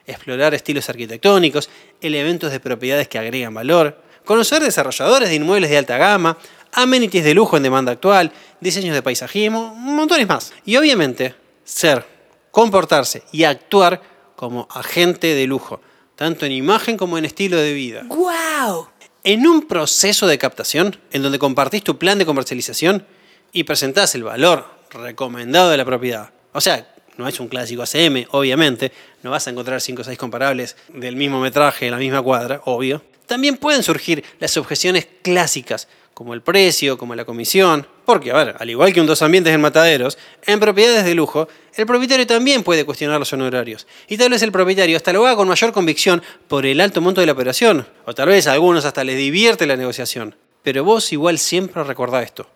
explorar 0.08 0.56
estilos 0.56 0.89
arquitectónicos, 0.89 1.70
elementos 2.01 2.51
de 2.51 2.60
propiedades 2.60 3.08
que 3.08 3.20
agregan 3.20 3.53
valor, 3.53 4.01
conocer 4.27 4.62
desarrolladores 4.62 5.29
de 5.29 5.36
inmuebles 5.36 5.69
de 5.72 5.77
alta 5.77 5.98
gama, 5.98 6.38
amenities 6.74 7.24
de 7.24 7.34
lujo 7.34 7.57
en 7.57 7.63
demanda 7.63 7.93
actual, 7.93 8.31
diseños 8.60 8.93
de 8.93 9.01
paisajismo, 9.01 9.74
montones 9.74 10.27
más. 10.27 10.53
Y 10.65 10.75
obviamente 10.75 11.34
ser, 11.63 12.05
comportarse 12.51 13.24
y 13.31 13.46
actuar 13.46 14.01
como 14.36 14.67
agente 14.69 15.34
de 15.34 15.48
lujo, 15.48 15.81
tanto 16.15 16.46
en 16.46 16.51
imagen 16.51 16.98
como 16.98 17.17
en 17.17 17.25
estilo 17.25 17.57
de 17.57 17.74
vida. 17.74 18.03
¡Guau! 18.05 18.89
En 19.24 19.48
un 19.48 19.65
proceso 19.65 20.27
de 20.27 20.38
captación, 20.38 21.00
en 21.12 21.24
donde 21.24 21.39
compartís 21.39 21.84
tu 21.84 21.98
plan 21.98 22.19
de 22.19 22.25
comercialización 22.25 23.05
y 23.53 23.63
presentás 23.63 24.13
el 24.15 24.24
valor 24.24 24.65
recomendado 24.91 25.69
de 25.69 25.77
la 25.77 25.86
propiedad. 25.86 26.31
O 26.51 26.60
sea, 26.62 26.93
no 27.17 27.27
es 27.27 27.39
un 27.39 27.48
clásico 27.48 27.81
ACM, 27.81 28.25
obviamente, 28.31 28.91
no 29.24 29.31
vas 29.31 29.48
a 29.48 29.51
encontrar 29.51 29.79
5 29.81 30.01
o 30.01 30.05
6 30.05 30.17
comparables 30.17 30.75
del 30.89 31.15
mismo 31.15 31.39
metraje 31.39 31.86
en 31.86 31.91
la 31.91 31.98
misma 31.98 32.22
cuadra, 32.22 32.62
obvio. 32.65 33.01
También 33.27 33.57
pueden 33.57 33.84
surgir 33.84 34.24
las 34.39 34.57
objeciones 34.57 35.07
clásicas, 35.22 35.88
como 36.13 36.34
el 36.34 36.41
precio, 36.41 36.98
como 36.98 37.13
la 37.13 37.25
comisión. 37.25 37.86
Porque, 38.05 38.31
a 38.31 38.36
ver, 38.36 38.55
al 38.57 38.69
igual 38.69 38.91
que 38.93 39.01
un 39.01 39.05
dos 39.05 39.22
ambientes 39.22 39.53
en 39.53 39.62
mataderos, 39.62 40.17
en 40.46 40.60
propiedades 40.60 41.05
de 41.05 41.13
lujo, 41.13 41.48
el 41.75 41.86
propietario 41.86 42.25
también 42.25 42.63
puede 42.63 42.86
cuestionar 42.86 43.19
los 43.19 43.31
honorarios. 43.34 43.86
Y 44.07 44.17
tal 44.17 44.31
vez 44.31 44.41
el 44.41 44.51
propietario 44.51 44.98
hasta 44.98 45.13
lo 45.13 45.27
haga 45.27 45.36
con 45.36 45.48
mayor 45.48 45.72
convicción 45.74 46.24
por 46.48 46.65
el 46.65 46.81
alto 46.81 47.01
monto 47.01 47.22
de 47.22 47.27
la 47.27 47.34
operación. 47.34 47.86
O 48.05 48.15
tal 48.15 48.29
vez 48.29 48.48
a 48.48 48.53
algunos 48.53 48.86
hasta 48.86 49.03
les 49.03 49.17
divierte 49.17 49.67
la 49.67 49.75
negociación. 49.75 50.36
pero 50.63 50.84
vos 50.84 51.13
igual 51.13 51.38
siempre 51.38 51.84
recordá 51.84 52.24
esto. 52.24 52.50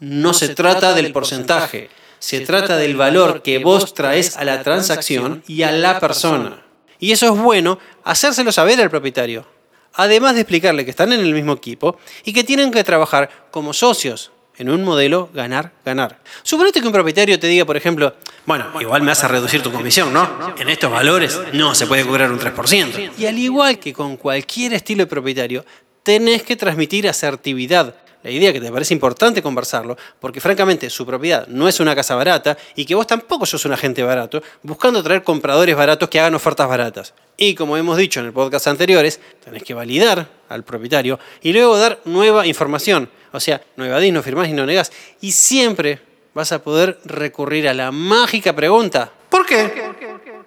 No, 0.00 0.32
se, 0.32 0.54
trata, 0.54 0.92
del 0.94 1.12
porcentaje, 1.12 1.88
se, 2.18 2.40
trata 2.40 2.76
del 2.76 2.96
valor 2.96 3.42
que 3.42 3.58
vos 3.58 3.94
traes 3.94 4.36
a 4.36 4.44
la 4.44 4.62
transacción 4.62 5.42
y 5.46 5.62
a 5.62 5.72
la 5.72 6.00
persona. 6.00 6.64
Y 6.98 7.12
eso 7.12 7.32
es 7.32 7.40
bueno 7.40 7.78
hacérselo 8.02 8.50
saber 8.50 8.80
al 8.80 8.90
propietario, 8.90 9.46
además 9.94 10.34
de 10.34 10.42
explicarle 10.42 10.84
que 10.84 10.90
están 10.90 11.12
en 11.12 11.20
el 11.20 11.32
mismo 11.32 11.52
equipo 11.52 11.98
y 12.24 12.32
que 12.32 12.44
tienen 12.44 12.70
que 12.70 12.84
trabajar 12.84 13.48
como 13.50 13.72
socios 13.72 14.32
en 14.56 14.70
un 14.70 14.84
modelo 14.84 15.30
ganar-ganar. 15.34 16.20
Suponete 16.42 16.80
que 16.80 16.86
un 16.86 16.92
propietario 16.92 17.38
te 17.40 17.46
diga, 17.48 17.64
por 17.64 17.76
ejemplo, 17.76 18.14
bueno, 18.46 18.66
igual 18.80 19.02
me 19.02 19.08
vas 19.08 19.24
a 19.24 19.28
reducir 19.28 19.62
tu 19.62 19.72
comisión, 19.72 20.12
¿no? 20.12 20.54
En 20.58 20.68
estos 20.68 20.90
valores 20.90 21.40
no 21.52 21.74
se 21.74 21.86
puede 21.86 22.04
cobrar 22.04 22.30
un 22.30 22.38
3%. 22.38 23.12
Y 23.18 23.26
al 23.26 23.38
igual 23.38 23.78
que 23.78 23.92
con 23.92 24.16
cualquier 24.16 24.74
estilo 24.74 25.04
de 25.04 25.06
propietario, 25.06 25.64
tenés 26.02 26.42
que 26.42 26.54
transmitir 26.54 27.08
asertividad. 27.08 27.96
La 28.24 28.30
idea 28.30 28.54
que 28.54 28.60
te 28.60 28.72
parece 28.72 28.94
importante 28.94 29.42
conversarlo, 29.42 29.98
porque 30.18 30.40
francamente 30.40 30.88
su 30.88 31.04
propiedad 31.04 31.46
no 31.46 31.68
es 31.68 31.78
una 31.78 31.94
casa 31.94 32.14
barata 32.14 32.56
y 32.74 32.86
que 32.86 32.94
vos 32.94 33.06
tampoco 33.06 33.44
sos 33.44 33.66
un 33.66 33.74
agente 33.74 34.02
barato, 34.02 34.42
buscando 34.62 35.02
traer 35.02 35.22
compradores 35.22 35.76
baratos 35.76 36.08
que 36.08 36.18
hagan 36.18 36.34
ofertas 36.34 36.66
baratas. 36.66 37.12
Y 37.36 37.54
como 37.54 37.76
hemos 37.76 37.98
dicho 37.98 38.20
en 38.20 38.26
el 38.26 38.32
podcast 38.32 38.66
anteriores, 38.66 39.20
tenés 39.44 39.62
que 39.62 39.74
validar 39.74 40.26
al 40.48 40.64
propietario 40.64 41.18
y 41.42 41.52
luego 41.52 41.76
dar 41.76 42.00
nueva 42.06 42.46
información. 42.46 43.10
O 43.30 43.40
sea, 43.40 43.60
no 43.76 43.84
evadís, 43.84 44.14
no 44.14 44.22
firmás 44.22 44.48
y 44.48 44.54
no 44.54 44.64
negás. 44.64 44.90
Y 45.20 45.32
siempre 45.32 46.00
vas 46.32 46.50
a 46.52 46.62
poder 46.62 46.98
recurrir 47.04 47.68
a 47.68 47.74
la 47.74 47.92
mágica 47.92 48.56
pregunta, 48.56 49.12
¿por 49.28 49.44
qué? 49.44 49.70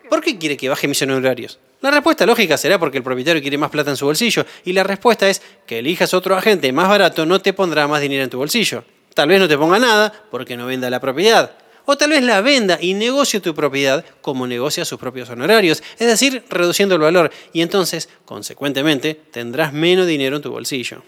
¿Por 0.10 0.22
qué 0.22 0.39
quiere 0.39 0.57
que 0.57 0.67
baje 0.67 0.88
mis 0.88 1.00
honorarios? 1.03 1.60
La 1.81 1.91
respuesta 1.91 2.25
lógica 2.25 2.57
será 2.57 2.79
porque 2.79 2.98
el 2.98 3.03
propietario 3.03 3.41
quiere 3.41 3.57
más 3.57 3.69
plata 3.69 3.91
en 3.91 3.98
su 3.98 4.05
bolsillo 4.05 4.46
y 4.65 4.74
la 4.74 4.84
respuesta 4.84 5.29
es 5.29 5.41
que 5.65 5.79
elijas 5.79 6.13
otro 6.13 6.36
agente 6.36 6.72
más 6.72 6.89
barato 6.89 7.25
no 7.25 7.39
te 7.39 7.53
pondrá 7.53 7.88
más 7.88 8.01
dinero 8.01 8.24
en 8.24 8.29
tu 8.29 8.39
bolsillo. 8.39 8.84
Tal 9.13 9.29
vez 9.29 9.39
no 9.39 9.48
te 9.48 9.57
ponga 9.57 9.77
nada 9.77 10.12
porque 10.31 10.57
no 10.57 10.65
venda 10.65 10.89
la 10.89 11.00
propiedad. 11.00 11.51
O 11.86 11.96
tal 11.96 12.10
vez 12.10 12.24
la 12.24 12.41
venda 12.41 12.77
y 12.81 12.93
negocie 12.93 13.39
tu 13.39 13.55
propiedad 13.55 14.03
como 14.22 14.46
negocia 14.46 14.84
sus 14.86 15.00
propios 15.00 15.29
honorarios, 15.29 15.81
es 15.98 16.07
decir, 16.07 16.43
reduciendo 16.50 16.96
el 16.96 17.01
valor 17.01 17.31
y 17.53 17.62
entonces, 17.62 18.10
consecuentemente, 18.25 19.13
tendrás 19.13 19.72
menos 19.72 20.05
dinero 20.05 20.36
en 20.36 20.41
tu 20.41 20.51
bolsillo. 20.51 21.03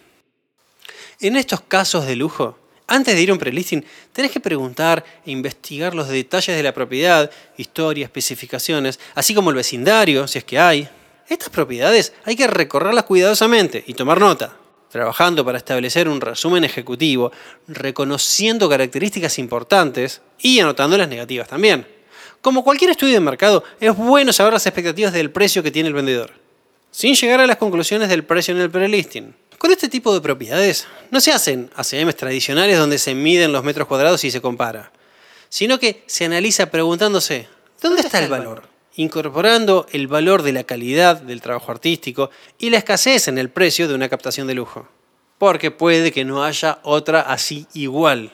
En 1.19 1.35
estos 1.35 1.59
casos 1.61 2.05
de 2.05 2.15
lujo, 2.15 2.57
antes 2.89 3.15
de 3.15 3.21
ir 3.21 3.29
a 3.29 3.33
un 3.33 3.39
prelisting, 3.39 3.85
tenés 4.11 4.31
que 4.31 4.39
preguntar 4.39 5.03
e 5.25 5.31
investigar 5.31 5.95
los 5.95 6.07
detalles 6.07 6.55
de 6.55 6.63
la 6.63 6.73
propiedad, 6.73 7.29
historia, 7.57 8.05
especificaciones, 8.05 8.99
así 9.15 9.33
como 9.33 9.51
el 9.51 9.55
vecindario, 9.55 10.27
si 10.27 10.39
es 10.39 10.43
que 10.43 10.59
hay. 10.59 10.89
Estas 11.27 11.49
propiedades 11.49 12.13
hay 12.25 12.35
que 12.35 12.47
recorrerlas 12.47 13.03
cuidadosamente 13.03 13.83
y 13.85 13.93
tomar 13.93 14.19
nota, 14.19 14.57
trabajando 14.91 15.45
para 15.45 15.59
establecer 15.59 16.09
un 16.09 16.19
resumen 16.19 16.63
ejecutivo, 16.63 17.31
reconociendo 17.67 18.67
características 18.67 19.37
importantes 19.37 20.21
y 20.39 20.59
anotando 20.59 20.97
las 20.97 21.07
negativas 21.07 21.47
también. 21.47 21.87
Como 22.41 22.63
cualquier 22.63 22.91
estudio 22.91 23.13
de 23.13 23.19
mercado, 23.19 23.63
es 23.79 23.95
bueno 23.95 24.33
saber 24.33 24.53
las 24.53 24.65
expectativas 24.65 25.13
del 25.13 25.29
precio 25.29 25.61
que 25.61 25.71
tiene 25.71 25.89
el 25.89 25.93
vendedor, 25.93 26.31
sin 26.89 27.13
llegar 27.13 27.41
a 27.41 27.47
las 27.47 27.57
conclusiones 27.57 28.09
del 28.09 28.23
precio 28.23 28.55
en 28.55 28.61
el 28.61 28.71
prelisting. 28.71 29.35
Con 29.59 29.71
este 29.71 29.89
tipo 29.89 30.13
de 30.13 30.21
propiedades 30.21 30.87
no 31.11 31.19
se 31.19 31.33
hacen 31.33 31.69
ACMs 31.75 32.15
tradicionales 32.15 32.77
donde 32.77 32.97
se 32.97 33.13
miden 33.13 33.51
los 33.51 33.65
metros 33.65 33.89
cuadrados 33.89 34.23
y 34.23 34.31
se 34.31 34.39
compara, 34.39 34.93
sino 35.49 35.77
que 35.77 36.01
se 36.07 36.23
analiza 36.23 36.71
preguntándose, 36.71 37.49
¿dónde 37.81 38.01
está 38.01 38.23
el 38.23 38.29
valor? 38.29 38.69
Incorporando 38.95 39.85
el 39.91 40.07
valor 40.07 40.43
de 40.43 40.53
la 40.53 40.63
calidad 40.63 41.21
del 41.21 41.41
trabajo 41.41 41.73
artístico 41.73 42.29
y 42.57 42.69
la 42.69 42.77
escasez 42.77 43.27
en 43.27 43.37
el 43.37 43.49
precio 43.49 43.89
de 43.89 43.95
una 43.95 44.07
captación 44.07 44.47
de 44.47 44.53
lujo. 44.53 44.87
Porque 45.37 45.71
puede 45.71 46.13
que 46.13 46.23
no 46.23 46.41
haya 46.41 46.79
otra 46.83 47.19
así 47.19 47.67
igual. 47.73 48.31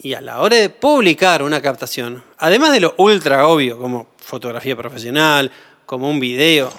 Y 0.00 0.14
a 0.14 0.20
la 0.20 0.40
hora 0.40 0.56
de 0.56 0.70
publicar 0.70 1.44
una 1.44 1.62
captación, 1.62 2.24
además 2.36 2.72
de 2.72 2.80
lo 2.80 2.96
ultra 2.98 3.46
obvio 3.46 3.78
como 3.78 4.08
fotografía 4.16 4.74
profesional, 4.74 5.52
como 5.86 6.10
un 6.10 6.18
video, 6.18 6.72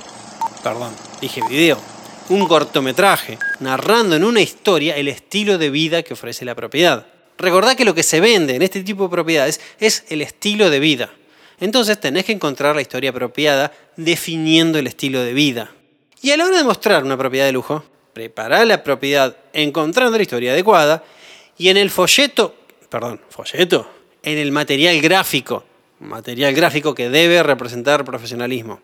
perdón, 0.61 0.93
dije 1.21 1.41
video, 1.49 1.92
un 2.29 2.47
cortometraje 2.47 3.37
narrando 3.59 4.15
en 4.15 4.23
una 4.23 4.41
historia 4.41 4.95
el 4.95 5.07
estilo 5.07 5.57
de 5.57 5.69
vida 5.69 6.03
que 6.03 6.13
ofrece 6.13 6.45
la 6.45 6.55
propiedad. 6.55 7.07
Recordad 7.37 7.75
que 7.75 7.85
lo 7.85 7.93
que 7.93 8.03
se 8.03 8.19
vende 8.19 8.55
en 8.55 8.61
este 8.61 8.83
tipo 8.83 9.03
de 9.03 9.09
propiedades 9.09 9.59
es 9.79 10.05
el 10.09 10.21
estilo 10.21 10.69
de 10.69 10.79
vida. 10.79 11.11
Entonces 11.59 11.99
tenés 11.99 12.25
que 12.25 12.31
encontrar 12.31 12.75
la 12.75 12.81
historia 12.81 13.09
apropiada 13.09 13.71
definiendo 13.95 14.79
el 14.79 14.87
estilo 14.87 15.21
de 15.21 15.33
vida. 15.33 15.71
Y 16.21 16.31
a 16.31 16.37
la 16.37 16.45
hora 16.45 16.57
de 16.57 16.63
mostrar 16.63 17.03
una 17.03 17.17
propiedad 17.17 17.45
de 17.45 17.51
lujo, 17.51 17.83
prepará 18.13 18.63
la 18.65 18.83
propiedad 18.83 19.35
encontrando 19.51 20.17
la 20.17 20.23
historia 20.23 20.53
adecuada 20.53 21.03
y 21.57 21.69
en 21.69 21.77
el 21.77 21.89
folleto, 21.89 22.55
perdón, 22.89 23.19
folleto, 23.29 23.89
en 24.21 24.37
el 24.37 24.51
material 24.51 25.01
gráfico, 25.01 25.65
material 25.99 26.53
gráfico 26.53 26.95
que 26.95 27.09
debe 27.09 27.43
representar 27.43 28.05
profesionalismo. 28.05 28.81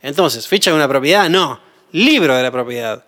Entonces, 0.00 0.46
ficha 0.46 0.70
de 0.70 0.76
una 0.76 0.88
propiedad, 0.88 1.28
no, 1.28 1.60
libro 1.92 2.36
de 2.36 2.42
la 2.42 2.50
propiedad, 2.50 3.04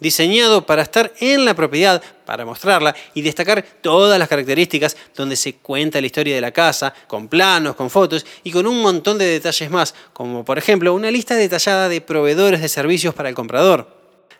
diseñado 0.00 0.66
para 0.66 0.82
estar 0.82 1.12
en 1.20 1.44
la 1.44 1.54
propiedad, 1.54 2.02
para 2.26 2.44
mostrarla 2.44 2.94
y 3.14 3.22
destacar 3.22 3.64
todas 3.80 4.18
las 4.18 4.28
características 4.28 4.96
donde 5.14 5.36
se 5.36 5.56
cuenta 5.56 6.00
la 6.00 6.06
historia 6.06 6.34
de 6.34 6.40
la 6.40 6.50
casa, 6.50 6.92
con 7.06 7.28
planos, 7.28 7.76
con 7.76 7.90
fotos 7.90 8.26
y 8.42 8.50
con 8.50 8.66
un 8.66 8.82
montón 8.82 9.18
de 9.18 9.26
detalles 9.26 9.70
más, 9.70 9.94
como 10.12 10.44
por 10.44 10.58
ejemplo 10.58 10.94
una 10.94 11.10
lista 11.10 11.34
detallada 11.34 11.88
de 11.88 12.00
proveedores 12.00 12.60
de 12.60 12.68
servicios 12.68 13.14
para 13.14 13.28
el 13.28 13.34
comprador. 13.34 13.88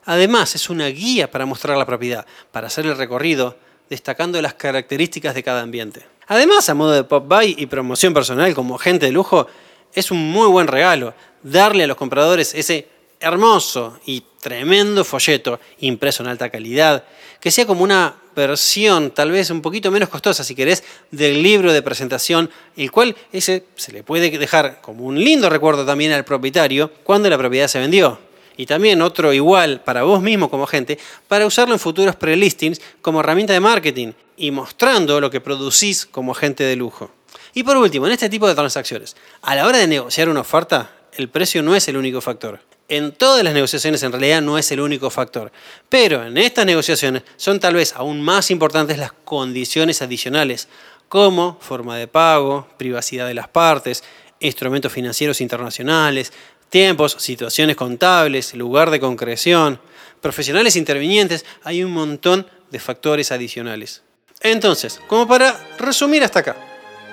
Además, 0.04 0.54
es 0.54 0.68
una 0.68 0.86
guía 0.88 1.30
para 1.30 1.46
mostrar 1.46 1.78
la 1.78 1.86
propiedad, 1.86 2.26
para 2.52 2.66
hacer 2.66 2.84
el 2.84 2.96
recorrido, 2.96 3.56
destacando 3.88 4.40
las 4.42 4.54
características 4.54 5.34
de 5.34 5.42
cada 5.42 5.62
ambiente. 5.62 6.04
Además, 6.26 6.68
a 6.68 6.74
modo 6.74 6.92
de 6.92 7.04
pop-by 7.04 7.54
y 7.58 7.66
promoción 7.66 8.12
personal 8.12 8.54
como 8.54 8.76
agente 8.76 9.06
de 9.06 9.12
lujo, 9.12 9.46
es 9.94 10.10
un 10.10 10.30
muy 10.30 10.48
buen 10.48 10.66
regalo 10.66 11.14
darle 11.42 11.84
a 11.84 11.86
los 11.86 11.96
compradores 11.96 12.54
ese 12.54 12.88
hermoso 13.20 13.98
y 14.06 14.22
tremendo 14.40 15.04
folleto 15.04 15.58
impreso 15.80 16.22
en 16.22 16.28
alta 16.28 16.50
calidad, 16.50 17.04
que 17.40 17.50
sea 17.50 17.66
como 17.66 17.82
una 17.82 18.14
versión 18.36 19.10
tal 19.10 19.30
vez 19.30 19.50
un 19.50 19.62
poquito 19.62 19.90
menos 19.90 20.08
costosa 20.08 20.44
si 20.44 20.54
querés 20.54 20.84
del 21.10 21.42
libro 21.42 21.72
de 21.72 21.82
presentación, 21.82 22.50
el 22.76 22.90
cual 22.90 23.16
ese 23.32 23.64
se 23.76 23.92
le 23.92 24.02
puede 24.02 24.30
dejar 24.30 24.80
como 24.80 25.04
un 25.04 25.18
lindo 25.18 25.48
recuerdo 25.48 25.86
también 25.86 26.12
al 26.12 26.24
propietario 26.24 26.90
cuando 27.04 27.30
la 27.30 27.38
propiedad 27.38 27.68
se 27.68 27.78
vendió. 27.78 28.18
Y 28.56 28.66
también 28.66 29.02
otro 29.02 29.32
igual 29.32 29.80
para 29.80 30.04
vos 30.04 30.22
mismo 30.22 30.48
como 30.48 30.64
agente, 30.64 30.98
para 31.26 31.46
usarlo 31.46 31.74
en 31.74 31.80
futuros 31.80 32.14
prelistings 32.16 32.80
como 33.02 33.20
herramienta 33.20 33.52
de 33.52 33.60
marketing 33.60 34.12
y 34.36 34.50
mostrando 34.50 35.20
lo 35.20 35.30
que 35.30 35.40
producís 35.40 36.06
como 36.06 36.32
agente 36.32 36.64
de 36.64 36.76
lujo. 36.76 37.10
Y 37.52 37.62
por 37.62 37.76
último, 37.76 38.06
en 38.06 38.12
este 38.12 38.28
tipo 38.28 38.46
de 38.46 38.54
transacciones, 38.54 39.16
a 39.42 39.54
la 39.54 39.66
hora 39.66 39.78
de 39.78 39.88
negociar 39.88 40.28
una 40.28 40.40
oferta, 40.40 40.90
el 41.16 41.28
precio 41.28 41.62
no 41.62 41.74
es 41.74 41.88
el 41.88 41.96
único 41.96 42.20
factor 42.20 42.60
en 42.88 43.12
todas 43.12 43.42
las 43.42 43.54
negociaciones 43.54 44.02
en 44.02 44.12
realidad 44.12 44.42
no 44.42 44.58
es 44.58 44.70
el 44.70 44.80
único 44.80 45.10
factor, 45.10 45.50
pero 45.88 46.24
en 46.24 46.36
estas 46.36 46.66
negociaciones 46.66 47.22
son 47.36 47.60
tal 47.60 47.74
vez 47.74 47.94
aún 47.94 48.20
más 48.20 48.50
importantes 48.50 48.98
las 48.98 49.12
condiciones 49.12 50.02
adicionales, 50.02 50.68
como 51.08 51.58
forma 51.60 51.96
de 51.96 52.08
pago, 52.08 52.68
privacidad 52.76 53.26
de 53.26 53.34
las 53.34 53.48
partes, 53.48 54.04
instrumentos 54.40 54.92
financieros 54.92 55.40
internacionales, 55.40 56.32
tiempos, 56.68 57.16
situaciones 57.18 57.76
contables, 57.76 58.54
lugar 58.54 58.90
de 58.90 59.00
concreción, 59.00 59.80
profesionales 60.20 60.76
intervinientes, 60.76 61.44
hay 61.62 61.84
un 61.84 61.92
montón 61.92 62.46
de 62.70 62.80
factores 62.80 63.30
adicionales. 63.30 64.02
Entonces, 64.40 65.00
como 65.06 65.26
para 65.26 65.58
resumir 65.78 66.24
hasta 66.24 66.40
acá, 66.40 66.56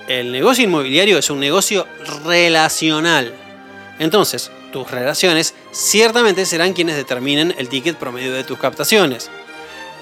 el 0.07 0.31
negocio 0.31 0.63
inmobiliario 0.63 1.17
es 1.17 1.29
un 1.29 1.39
negocio 1.39 1.87
relacional. 2.25 3.33
Entonces, 3.99 4.51
tus 4.71 4.89
relaciones 4.89 5.53
ciertamente 5.71 6.45
serán 6.45 6.73
quienes 6.73 6.95
determinen 6.95 7.53
el 7.57 7.69
ticket 7.69 7.97
promedio 7.97 8.33
de 8.33 8.43
tus 8.43 8.57
captaciones. 8.57 9.29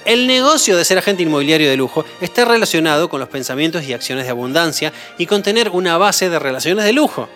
El 0.06 0.28
negocio 0.28 0.78
de 0.78 0.86
ser 0.86 0.98
agente 0.98 1.24
inmobiliario 1.24 1.70
de 1.70 1.78
lujo 1.78 2.06
está 2.22 2.46
relacionado 2.46 3.10
con 3.10 3.20
los 3.20 3.30
pensamientos 3.30 3.84
y 3.84 3.94
acciones 3.94 4.26
de 4.26 4.32
abundancia 4.32 4.94
y 5.18 5.26
con 5.26 5.44
tener 5.44 5.70
una 5.70 5.98
base 5.98 6.30
de 6.30 6.40
relaciones 6.40 6.86
de 6.86 6.94
lujo, 6.94 7.28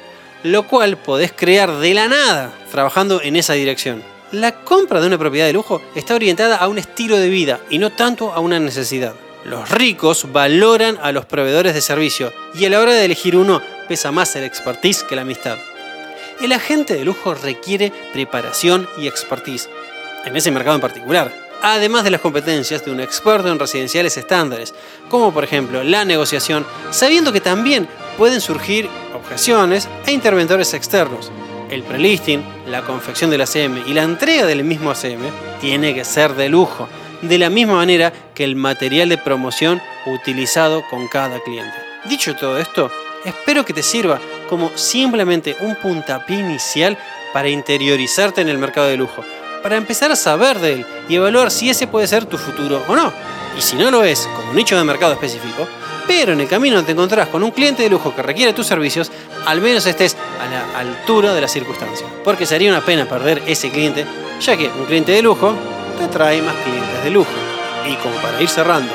lo 0.43 0.67
cual 0.67 0.97
podés 0.97 1.33
crear 1.33 1.77
de 1.77 1.93
la 1.93 2.07
nada 2.07 2.53
trabajando 2.71 3.21
en 3.21 3.35
esa 3.35 3.53
dirección. 3.53 4.01
La 4.31 4.63
compra 4.63 5.01
de 5.01 5.07
una 5.07 5.17
propiedad 5.17 5.45
de 5.45 5.53
lujo 5.53 5.81
está 5.93 6.15
orientada 6.15 6.57
a 6.57 6.67
un 6.67 6.79
estilo 6.79 7.17
de 7.17 7.29
vida 7.29 7.59
y 7.69 7.77
no 7.77 7.91
tanto 7.91 8.33
a 8.33 8.39
una 8.39 8.59
necesidad. 8.59 9.13
Los 9.45 9.69
ricos 9.69 10.31
valoran 10.31 10.97
a 11.01 11.11
los 11.11 11.25
proveedores 11.25 11.73
de 11.73 11.81
servicio 11.81 12.31
y 12.55 12.65
a 12.65 12.69
la 12.69 12.79
hora 12.79 12.93
de 12.93 13.05
elegir 13.05 13.35
uno 13.35 13.61
pesa 13.87 14.11
más 14.11 14.35
el 14.35 14.45
expertise 14.45 15.03
que 15.03 15.15
la 15.15 15.23
amistad. 15.23 15.57
El 16.43 16.51
agente 16.51 16.95
de 16.95 17.05
lujo 17.05 17.33
requiere 17.35 17.93
preparación 18.11 18.85
y 18.97 19.07
expertise, 19.07 19.69
en 20.25 20.35
ese 20.35 20.51
mercado 20.51 20.75
en 20.75 20.81
particular, 20.81 21.33
además 21.61 22.03
de 22.03 22.11
las 22.11 22.19
competencias 22.19 22.83
de 22.83 22.91
un 22.91 22.99
experto 22.99 23.49
en 23.49 23.57
residenciales 23.57 24.17
estándares, 24.17 24.73
como 25.07 25.33
por 25.33 25.45
ejemplo 25.45 25.85
la 25.85 26.03
negociación, 26.03 26.65
sabiendo 26.91 27.31
que 27.31 27.39
también 27.39 27.87
pueden 28.17 28.41
surgir 28.41 28.89
objeciones 29.15 29.87
e 30.05 30.11
interventores 30.11 30.73
externos. 30.73 31.31
El 31.69 31.83
prelisting, 31.83 32.43
la 32.67 32.81
confección 32.81 33.29
del 33.29 33.43
ACM 33.43 33.87
y 33.87 33.93
la 33.93 34.03
entrega 34.03 34.45
del 34.45 34.65
mismo 34.65 34.91
ACM 34.91 35.23
tiene 35.61 35.95
que 35.95 36.03
ser 36.03 36.33
de 36.33 36.49
lujo, 36.49 36.89
de 37.21 37.37
la 37.37 37.49
misma 37.49 37.75
manera 37.75 38.11
que 38.35 38.43
el 38.43 38.57
material 38.57 39.07
de 39.07 39.17
promoción 39.17 39.81
utilizado 40.07 40.83
con 40.89 41.07
cada 41.07 41.39
cliente. 41.39 41.77
Dicho 42.03 42.35
todo 42.35 42.57
esto, 42.57 42.91
espero 43.23 43.63
que 43.63 43.73
te 43.73 43.81
sirva 43.81 44.19
como 44.53 44.69
simplemente 44.77 45.57
un 45.61 45.73
puntapié 45.73 46.37
inicial 46.37 46.95
para 47.33 47.49
interiorizarte 47.49 48.41
en 48.41 48.49
el 48.49 48.59
mercado 48.59 48.85
de 48.85 48.97
lujo, 48.97 49.23
para 49.63 49.77
empezar 49.77 50.11
a 50.11 50.15
saber 50.15 50.59
de 50.59 50.73
él 50.73 50.85
y 51.09 51.15
evaluar 51.15 51.49
si 51.49 51.71
ese 51.71 51.87
puede 51.87 52.05
ser 52.05 52.25
tu 52.25 52.37
futuro 52.37 52.83
o 52.87 52.95
no. 52.95 53.11
Y 53.57 53.63
si 53.63 53.75
no 53.75 53.89
lo 53.89 54.03
es, 54.03 54.29
como 54.35 54.53
nicho 54.53 54.77
de 54.77 54.83
mercado 54.83 55.13
específico, 55.13 55.67
pero 56.05 56.33
en 56.33 56.41
el 56.41 56.47
camino 56.47 56.83
te 56.83 56.91
encontrarás 56.91 57.29
con 57.29 57.41
un 57.41 57.49
cliente 57.49 57.81
de 57.81 57.89
lujo 57.89 58.15
que 58.15 58.21
requiere 58.21 58.53
tus 58.53 58.67
servicios, 58.67 59.11
al 59.47 59.59
menos 59.59 59.87
estés 59.87 60.15
a 60.39 60.47
la 60.47 60.77
altura 60.77 61.33
de 61.33 61.41
las 61.41 61.51
circunstancias. 61.51 62.07
Porque 62.23 62.45
sería 62.45 62.69
una 62.69 62.85
pena 62.85 63.09
perder 63.09 63.41
ese 63.47 63.71
cliente, 63.71 64.05
ya 64.39 64.55
que 64.55 64.67
un 64.67 64.85
cliente 64.85 65.13
de 65.13 65.23
lujo 65.23 65.55
te 65.97 66.07
trae 66.09 66.43
más 66.43 66.57
clientes 66.57 67.03
de 67.03 67.09
lujo. 67.09 67.31
Y 67.89 67.95
como 67.95 68.13
para 68.17 68.39
ir 68.39 68.49
cerrando, 68.49 68.93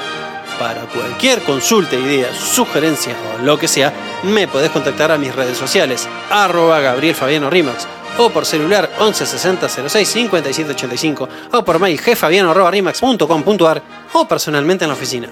para 0.58 0.82
cualquier 0.86 1.42
consulta, 1.42 1.94
idea, 1.96 2.34
sugerencia 2.34 3.14
o 3.34 3.42
lo 3.42 3.58
que 3.58 3.68
sea, 3.68 3.92
me 4.24 4.48
podés 4.48 4.70
contactar 4.70 5.12
a 5.12 5.18
mis 5.18 5.34
redes 5.34 5.56
sociales, 5.56 6.08
arroba 6.30 6.80
Gabriel 6.80 7.14
Fabiano 7.14 7.48
Rimax, 7.48 7.86
o 8.18 8.30
por 8.30 8.44
celular 8.44 8.90
11 8.98 9.26
60 9.26 9.68
06 9.68 10.08
57 10.08 10.70
85, 10.72 11.28
o 11.52 11.64
por 11.64 11.78
mail 11.78 12.00
gfabiano.rimax.com.ar, 12.00 13.82
o 14.12 14.26
personalmente 14.26 14.84
en 14.84 14.88
la 14.88 14.94
oficina. 14.96 15.28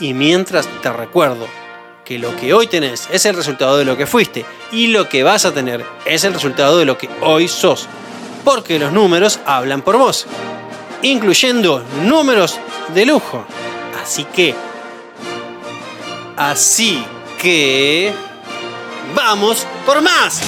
Y 0.00 0.14
mientras 0.14 0.66
te 0.82 0.92
recuerdo 0.92 1.46
que 2.04 2.18
lo 2.18 2.34
que 2.36 2.52
hoy 2.52 2.66
tenés 2.66 3.08
es 3.10 3.26
el 3.26 3.36
resultado 3.36 3.76
de 3.76 3.84
lo 3.84 3.96
que 3.96 4.06
fuiste, 4.06 4.44
y 4.72 4.88
lo 4.88 5.08
que 5.08 5.22
vas 5.22 5.44
a 5.44 5.52
tener 5.52 5.84
es 6.06 6.24
el 6.24 6.32
resultado 6.32 6.78
de 6.78 6.86
lo 6.86 6.96
que 6.96 7.08
hoy 7.20 7.48
sos, 7.48 7.88
porque 8.44 8.78
los 8.78 8.92
números 8.92 9.40
hablan 9.46 9.82
por 9.82 9.98
vos, 9.98 10.26
incluyendo 11.02 11.84
números 12.04 12.58
de 12.94 13.06
lujo. 13.06 13.46
Así 14.02 14.24
que... 14.24 14.54
Así 16.36 17.04
que... 17.40 18.12
¡Vamos 19.14 19.66
por 19.86 20.02
más! 20.02 20.40